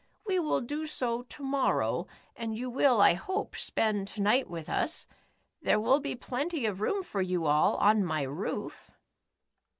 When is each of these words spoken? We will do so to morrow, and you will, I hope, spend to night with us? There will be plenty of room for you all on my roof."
We 0.25 0.39
will 0.39 0.61
do 0.61 0.87
so 0.87 1.21
to 1.21 1.43
morrow, 1.43 2.07
and 2.35 2.57
you 2.57 2.71
will, 2.71 2.99
I 2.99 3.13
hope, 3.13 3.55
spend 3.55 4.07
to 4.07 4.21
night 4.23 4.49
with 4.49 4.67
us? 4.67 5.05
There 5.61 5.79
will 5.79 5.99
be 5.99 6.15
plenty 6.15 6.65
of 6.65 6.81
room 6.81 7.03
for 7.03 7.21
you 7.21 7.45
all 7.45 7.75
on 7.75 8.03
my 8.03 8.23
roof." 8.23 8.89